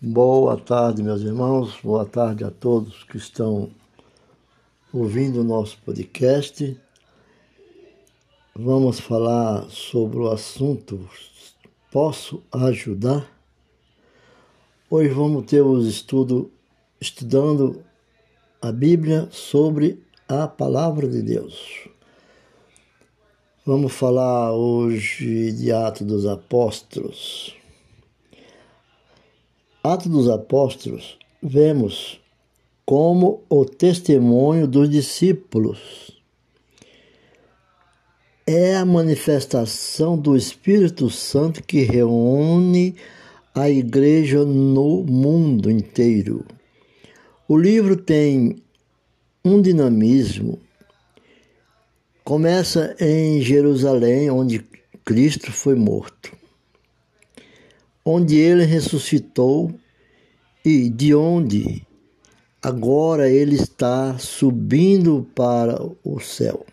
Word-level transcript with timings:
Boa 0.00 0.56
tarde, 0.56 1.02
meus 1.02 1.22
irmãos. 1.22 1.76
Boa 1.82 2.06
tarde 2.06 2.44
a 2.44 2.52
todos 2.52 3.02
que 3.02 3.16
estão 3.16 3.68
ouvindo 4.92 5.40
o 5.40 5.44
nosso 5.44 5.76
podcast. 5.84 6.80
Vamos 8.54 9.00
falar 9.00 9.68
sobre 9.68 10.18
o 10.18 10.30
assunto 10.30 11.10
Posso 11.90 12.40
ajudar? 12.52 13.28
Hoje 14.88 15.08
vamos 15.08 15.46
ter 15.46 15.62
os 15.62 15.84
estudos 15.88 16.46
estudando 17.00 17.82
a 18.62 18.70
Bíblia 18.70 19.28
sobre 19.32 20.00
a 20.28 20.46
palavra 20.46 21.08
de 21.08 21.22
Deus. 21.22 21.88
Vamos 23.66 23.92
falar 23.92 24.52
hoje 24.52 25.50
de 25.50 25.72
Atos 25.72 26.06
dos 26.06 26.24
Apóstolos. 26.24 27.57
Atos 29.90 30.08
dos 30.08 30.28
Apóstolos, 30.28 31.16
vemos 31.42 32.20
como 32.84 33.42
o 33.48 33.64
testemunho 33.64 34.68
dos 34.68 34.90
discípulos 34.90 36.12
é 38.46 38.76
a 38.76 38.84
manifestação 38.84 40.18
do 40.18 40.36
Espírito 40.36 41.08
Santo 41.08 41.62
que 41.62 41.84
reúne 41.84 42.96
a 43.54 43.70
igreja 43.70 44.44
no 44.44 45.04
mundo 45.04 45.70
inteiro. 45.70 46.44
O 47.48 47.56
livro 47.56 47.96
tem 47.96 48.62
um 49.42 49.58
dinamismo. 49.58 50.58
Começa 52.22 52.94
em 53.00 53.40
Jerusalém, 53.40 54.30
onde 54.30 54.62
Cristo 55.02 55.50
foi 55.50 55.74
morto 55.74 56.37
onde 58.10 58.38
ele 58.38 58.64
ressuscitou 58.64 59.70
e 60.64 60.88
de 60.88 61.14
onde 61.14 61.86
agora 62.62 63.28
ele 63.28 63.54
está 63.54 64.16
subindo 64.18 65.28
para 65.34 65.78
o 66.02 66.18
céu. 66.18 66.64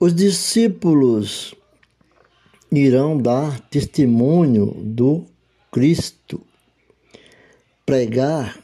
Os 0.00 0.14
discípulos 0.14 1.54
irão 2.72 3.18
dar 3.18 3.60
testemunho 3.68 4.72
do 4.82 5.26
Cristo, 5.70 6.40
pregar, 7.84 8.58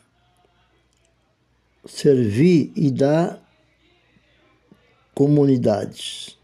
servir 1.85 2.73
e 2.75 2.91
dar 2.91 3.47
comunidades. 5.15 6.36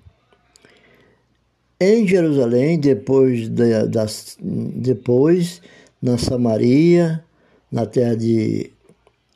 Em 1.84 2.06
Jerusalém, 2.06 2.78
depois, 2.78 3.48
de, 3.48 3.88
das, 3.88 4.36
depois 4.40 5.60
na 6.00 6.16
Samaria, 6.16 7.24
na 7.72 7.86
terra 7.86 8.14
de 8.14 8.70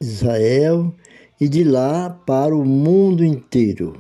Israel, 0.01 0.95
e 1.41 1.49
de 1.49 1.65
lá 1.65 2.09
para 2.09 2.55
o 2.55 2.65
mundo 2.65 3.25
inteiro. 3.25 3.99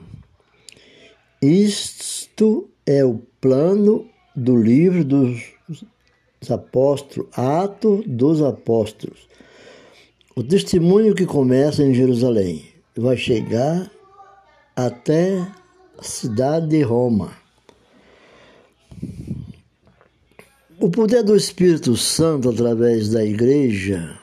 Isto 1.42 2.70
é 2.86 3.05
o 3.05 3.20
plano 3.41 4.06
do 4.36 4.56
livro 4.56 5.05
dos 5.05 5.42
apóstolos, 6.48 7.28
Atos 7.36 8.05
dos 8.06 8.41
Apóstolos. 8.41 9.27
O 10.36 10.44
testemunho 10.44 11.17
que 11.17 11.27
começa 11.27 11.83
em 11.83 11.92
Jerusalém 11.92 12.64
vai 12.97 13.17
chegar 13.17 13.91
até 14.77 15.36
a 15.98 16.02
cidade 16.05 16.69
de 16.69 16.83
Roma. 16.83 17.44
O 20.87 20.89
poder 20.89 21.25
do 21.25 21.34
Espírito 21.34 21.97
Santo 21.97 22.48
através 22.48 23.09
da 23.09 23.25
igreja 23.25 24.20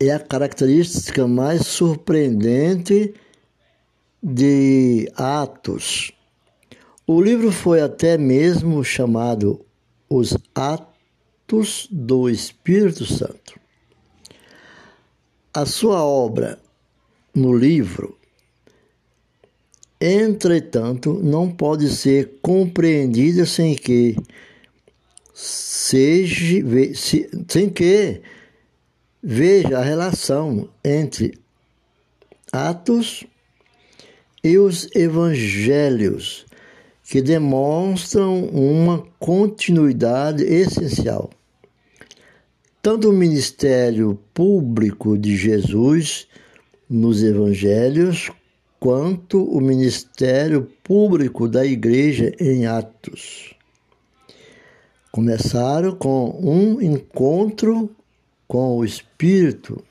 é 0.00 0.10
a 0.10 0.18
característica 0.18 1.28
mais 1.28 1.66
surpreendente 1.66 3.12
de 4.22 5.12
Atos. 5.14 6.10
O 7.06 7.20
livro 7.20 7.52
foi 7.52 7.82
até 7.82 8.16
mesmo 8.16 8.82
chamado 8.82 9.60
Os 10.08 10.34
Atos 10.54 11.86
do 11.90 12.30
Espírito 12.30 13.04
Santo. 13.04 13.60
A 15.52 15.66
sua 15.66 16.02
obra 16.02 16.58
no 17.34 17.54
livro 17.54 18.16
Entretanto, 20.04 21.14
não 21.22 21.48
pode 21.48 21.88
ser 21.88 22.40
compreendida 22.42 23.46
sem 23.46 23.76
que 23.76 24.16
seja 25.32 26.64
sem 27.48 27.70
que 27.70 28.20
veja 29.22 29.78
a 29.78 29.82
relação 29.82 30.68
entre 30.84 31.38
Atos 32.52 33.24
e 34.44 34.58
os 34.58 34.88
evangelhos, 34.94 36.44
que 37.04 37.22
demonstram 37.22 38.44
uma 38.46 39.06
continuidade 39.18 40.42
essencial. 40.44 41.30
Tanto 42.82 43.10
o 43.10 43.12
ministério 43.12 44.18
público 44.34 45.16
de 45.16 45.36
Jesus 45.36 46.26
nos 46.90 47.22
evangelhos 47.22 48.30
quanto 48.80 49.44
o 49.44 49.60
ministério 49.60 50.68
público 50.82 51.48
da 51.48 51.64
igreja 51.64 52.34
em 52.40 52.66
Atos. 52.66 53.54
Começaram 55.12 55.94
com 55.94 56.40
um 56.42 56.80
encontro 56.80 57.94
com 58.48 58.78
o 58.78 58.82
Espírito, 58.82 59.84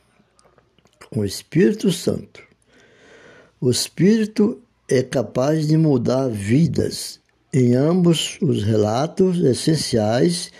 com 1.12 1.20
o 1.20 1.26
Espírito 1.26 1.92
Santo. 1.92 2.42
O 3.60 3.70
Espírito 3.70 4.60
é 4.90 5.04
capaz 5.04 5.68
de 5.68 5.78
mudar 5.78 6.28
vidas 6.28 7.20
em 7.54 7.76
ambos 7.76 8.40
os 8.42 8.64
relatos 8.64 9.38
essenciais 9.38 10.52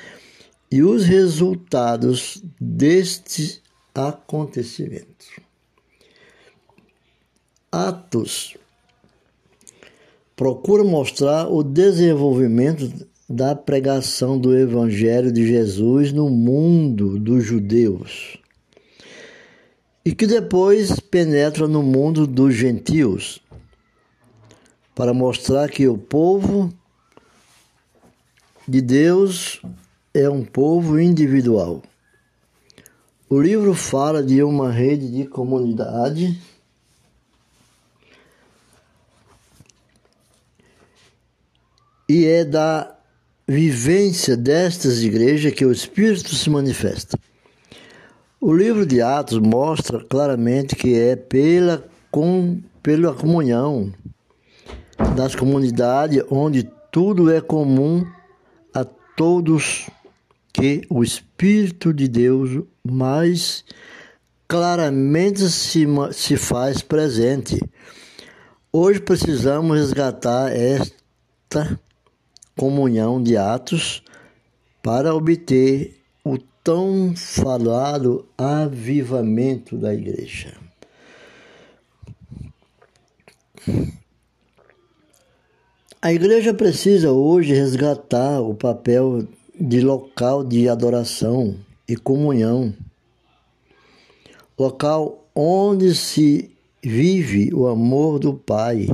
e 0.72 0.84
os 0.84 1.06
resultados 1.06 2.40
destes 2.60 3.64
acontecimentos. 3.96 5.40
Atos 7.72 8.56
procura 10.36 10.84
mostrar 10.84 11.48
o 11.48 11.64
desenvolvimento 11.64 13.10
da 13.32 13.56
pregação 13.56 14.38
do 14.38 14.56
Evangelho 14.56 15.32
de 15.32 15.48
Jesus 15.48 16.12
no 16.12 16.30
mundo 16.30 17.18
dos 17.18 17.44
judeus 17.44 18.38
e 20.04 20.14
que 20.14 20.28
depois 20.28 21.00
penetra 21.00 21.68
no 21.68 21.82
mundo 21.82 22.28
dos 22.28 22.54
gentios 22.54 23.40
para 24.94 25.14
mostrar 25.14 25.70
que 25.70 25.88
o 25.88 25.98
povo 25.98 26.74
de 28.68 28.82
Deus 28.82 29.62
é 30.14 30.30
um 30.30 30.44
povo 30.44 31.00
individual. 31.00 31.82
O 33.30 33.40
livro 33.40 33.74
fala 33.74 34.22
de 34.22 34.44
uma 34.44 34.72
rede 34.72 35.10
de 35.10 35.26
comunidade 35.26 36.38
e 42.10 42.26
é 42.26 42.44
da 42.44 42.98
vivência 43.52 44.38
destas 44.38 45.04
igrejas 45.04 45.54
que 45.54 45.66
o 45.66 45.74
Espírito 45.74 46.34
se 46.34 46.50
manifesta. 46.50 47.20
O 48.40 48.54
livro 48.54 48.86
de 48.86 49.02
Atos 49.02 49.40
mostra 49.40 50.02
claramente 50.06 50.74
que 50.74 50.98
é 50.98 51.18
pela, 51.18 51.86
com, 52.10 52.62
pela 52.82 53.14
comunhão 53.14 53.94
das 55.18 55.36
comunidades 55.36 56.24
onde 56.32 56.70
tudo 56.90 57.30
é 57.30 57.42
comum 57.42 58.06
a 58.74 58.86
todos 58.86 59.90
que 60.54 60.84
o 60.90 61.04
Espírito 61.04 61.94
de 61.94 62.08
Deus 62.08 62.64
mais 62.82 63.66
claramente 64.48 65.50
se, 65.50 65.86
se 66.14 66.38
faz 66.38 66.82
presente. 66.82 67.60
Hoje 68.72 69.02
precisamos 69.02 69.78
resgatar 69.78 70.52
esta 70.56 71.78
comunhão 72.62 73.20
de 73.20 73.36
atos 73.36 74.04
para 74.84 75.16
obter 75.16 75.96
o 76.24 76.38
tão 76.64 77.16
falado 77.16 78.24
avivamento 78.38 79.76
da 79.76 79.92
igreja. 79.92 80.54
A 86.00 86.14
igreja 86.14 86.54
precisa 86.54 87.12
hoje 87.12 87.52
resgatar 87.52 88.40
o 88.42 88.54
papel 88.54 89.28
de 89.60 89.82
local 89.82 90.44
de 90.44 90.70
adoração 90.70 91.58
e 91.88 91.96
comunhão, 91.96 92.72
local 94.56 95.26
onde 95.34 95.96
se 95.96 96.52
vive 96.84 97.52
o 97.56 97.66
amor 97.66 98.20
do 98.20 98.36
Pai, 98.36 98.88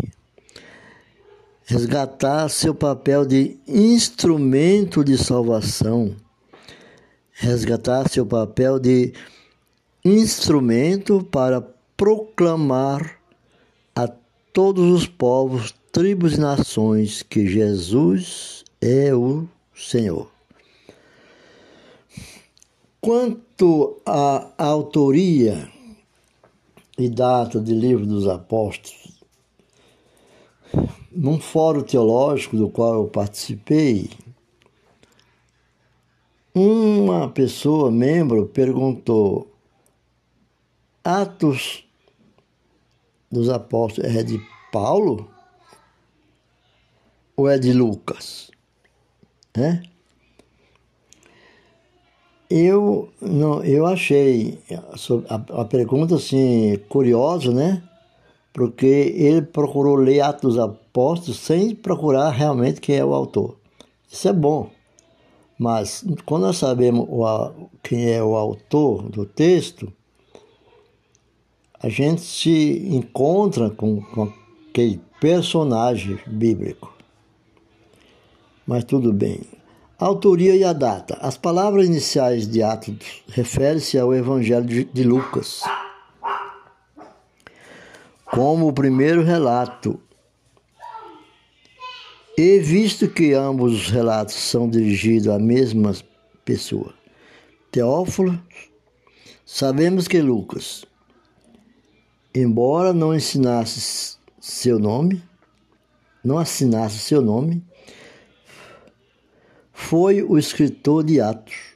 resgatar 1.68 2.48
seu 2.50 2.74
papel 2.74 3.26
de 3.26 3.58
instrumento 3.68 5.04
de 5.04 5.18
salvação, 5.18 6.16
resgatar 7.34 8.08
seu 8.08 8.26
papel 8.26 8.80
de 8.80 9.14
instrumento 10.04 11.22
para 11.30 11.62
proclamar 11.98 13.20
a 13.94 14.08
todos 14.54 14.90
os 14.90 15.08
povos, 15.08 15.76
tribos 15.92 16.36
e 16.36 16.40
nações 16.40 17.22
que 17.22 17.46
Jesus 17.46 18.64
é 18.80 19.14
o 19.14 19.46
Senhor. 19.76 20.32
Quanto 23.02 24.02
à 24.06 24.54
autoria 24.58 25.70
e 26.98 27.10
data 27.10 27.60
de 27.60 27.74
Livro 27.74 28.06
dos 28.06 28.26
Apóstolos, 28.26 29.17
num 31.12 31.40
fórum 31.40 31.82
teológico 31.82 32.56
do 32.56 32.70
qual 32.70 32.94
eu 32.96 33.08
participei, 33.08 34.10
uma 36.54 37.30
pessoa, 37.30 37.92
membro, 37.92 38.48
perguntou: 38.48 39.52
Atos 41.04 41.86
dos 43.32 43.50
Apóstolos 43.50 44.16
é 44.16 44.24
de 44.24 44.40
Paulo 44.72 45.30
ou 47.36 47.48
é 47.48 47.60
de 47.60 47.74
Lucas? 47.74 48.50
Né? 49.56 49.84
Eu, 52.50 53.12
não, 53.22 53.64
eu 53.64 53.86
achei 53.86 54.58
a, 55.30 55.62
a 55.62 55.66
pergunta 55.66 56.16
assim, 56.16 56.78
curiosa, 56.88 57.52
né? 57.52 57.84
Porque 58.58 58.88
ele 58.88 59.44
procurou 59.44 59.96
ler 59.96 60.22
Atos 60.22 60.58
Apóstolos 60.58 61.38
sem 61.38 61.76
procurar 61.76 62.32
realmente 62.32 62.82
quem 62.82 62.96
é 62.96 63.06
o 63.06 63.14
autor. 63.14 63.56
Isso 64.12 64.28
é 64.28 64.34
bom. 64.34 64.72
Mas 65.60 66.04
quando 66.26 66.48
nós 66.48 66.58
sabemos 66.58 67.08
quem 67.84 68.12
é 68.12 68.24
o 68.24 68.36
autor 68.36 69.10
do 69.10 69.28
texto, 69.28 69.94
a 71.80 71.88
gente 71.88 72.22
se 72.22 72.84
encontra 72.90 73.70
com, 73.70 74.02
com 74.02 74.34
aquele 74.72 75.00
personagem 75.22 76.18
bíblico. 76.26 76.92
Mas 78.66 78.86
tudo 78.86 79.14
bem. 79.14 79.42
A 80.00 80.06
autoria 80.08 80.56
e 80.56 80.64
a 80.64 80.74
data. 80.74 81.16
As 81.22 81.38
palavras 81.38 81.86
iniciais 81.86 82.48
de 82.48 82.64
Atos 82.64 83.22
referem-se 83.28 84.00
ao 84.00 84.16
Evangelho 84.16 84.66
de 84.92 85.04
Lucas. 85.04 85.62
Como 88.38 88.68
o 88.68 88.72
primeiro 88.72 89.24
relato. 89.24 90.00
E 92.38 92.60
visto 92.60 93.10
que 93.10 93.34
ambos 93.34 93.74
os 93.74 93.90
relatos 93.90 94.36
são 94.36 94.70
dirigidos 94.70 95.28
à 95.28 95.40
mesma 95.40 95.92
pessoa, 96.46 96.94
Teófilo, 97.72 98.40
sabemos 99.44 100.08
que 100.08 100.22
Lucas, 100.22 100.86
embora 102.32 102.94
não 102.94 103.16
ensinasse 103.16 104.20
seu 104.40 104.78
nome, 104.78 105.24
não 106.24 106.38
assinasse 106.38 107.00
seu 107.00 107.24
nome, 107.24 107.66
foi 109.74 110.22
o 110.22 110.38
escritor 110.38 111.04
de 111.04 111.20
Atos. 111.20 111.76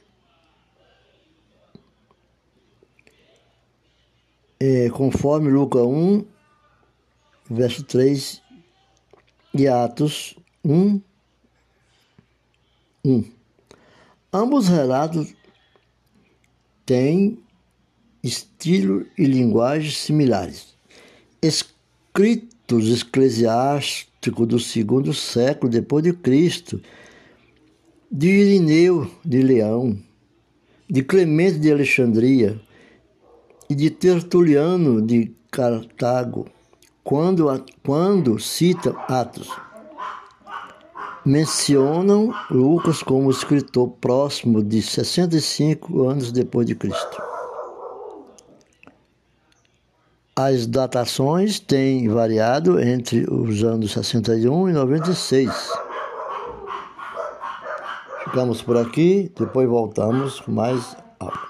É, 4.60 4.88
conforme 4.90 5.50
Lucas 5.50 5.82
1, 5.82 6.30
verso 7.52 7.84
3 7.84 8.42
e 9.54 9.68
Atos 9.68 10.34
1, 10.64 11.00
1. 13.04 13.24
Ambos 14.32 14.68
relatos 14.68 15.34
têm 16.86 17.38
estilo 18.22 19.06
e 19.18 19.26
linguagem 19.26 19.90
similares. 19.90 20.74
Escritos 21.42 23.02
eclesiásticos 23.02 24.48
do 24.48 24.58
segundo 24.58 25.12
século 25.12 25.70
depois 25.70 26.02
de 26.02 26.14
Cristo, 26.14 26.80
de 28.10 28.28
Irineu 28.28 29.10
de 29.24 29.42
Leão, 29.42 29.98
de 30.88 31.02
Clemente 31.02 31.58
de 31.58 31.70
Alexandria 31.70 32.58
e 33.68 33.74
de 33.74 33.90
Tertuliano 33.90 35.02
de 35.02 35.32
Cartago, 35.50 36.46
quando, 37.04 37.46
quando 37.84 38.38
cita 38.38 38.90
Atos, 39.08 39.50
mencionam 41.24 42.34
Lucas 42.50 43.02
como 43.02 43.30
escritor 43.30 43.90
próximo 44.00 44.62
de 44.62 44.82
65 44.82 46.08
anos 46.08 46.32
depois 46.32 46.66
de 46.66 46.74
Cristo. 46.74 47.22
As 50.34 50.66
datações 50.66 51.60
têm 51.60 52.08
variado 52.08 52.80
entre 52.80 53.30
os 53.30 53.62
anos 53.62 53.92
61 53.92 54.70
e 54.70 54.72
96. 54.72 55.50
Ficamos 58.24 58.62
por 58.62 58.78
aqui, 58.78 59.30
depois 59.38 59.68
voltamos 59.68 60.40
com 60.40 60.52
mais 60.52 60.96
aula. 61.20 61.42